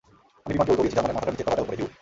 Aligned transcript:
আমি 0.45 0.51
বিমানকে 0.53 0.71
উল্টো 0.71 0.81
উড়িয়েছি, 0.81 0.95
যার 0.97 1.05
মানে 1.05 1.15
মাথাটা 1.17 1.31
নিচে 1.33 1.45
তলাটা 1.45 1.63
উপরে, 1.63 1.77
হিউ। 1.79 1.87